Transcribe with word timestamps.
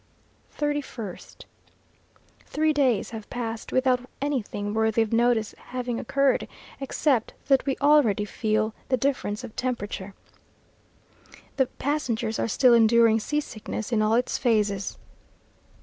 31st. 0.57 1.45
Three 2.47 2.73
days 2.73 3.11
have 3.11 3.29
passed 3.29 3.71
without 3.71 4.03
anything 4.19 4.73
worthy 4.73 5.03
of 5.03 5.13
notice 5.13 5.53
having 5.57 5.99
occurred, 5.99 6.47
except 6.79 7.35
that 7.49 7.63
we 7.67 7.77
already 7.79 8.25
feel 8.25 8.73
the 8.89 8.97
difference 8.97 9.43
of 9.43 9.55
temperature. 9.55 10.15
The 11.57 11.67
passengers 11.67 12.39
are 12.39 12.47
still 12.47 12.73
enduring 12.73 13.19
sea 13.19 13.41
sickness 13.41 13.91
in 13.91 14.01
all 14.01 14.15
its 14.15 14.39
phases. 14.39 14.97